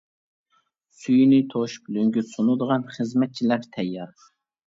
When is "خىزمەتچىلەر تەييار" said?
2.95-4.27